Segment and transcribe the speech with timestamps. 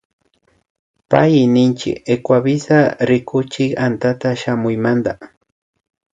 [1.09, 5.13] Payki ninchi Ecuavisa rikuchik antata shamuymanta